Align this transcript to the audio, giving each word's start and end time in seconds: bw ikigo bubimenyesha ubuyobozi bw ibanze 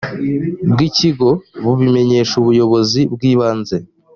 bw 0.71 0.79
ikigo 0.87 1.29
bubimenyesha 1.63 2.33
ubuyobozi 2.41 3.01
bw 3.13 3.21
ibanze 3.31 3.77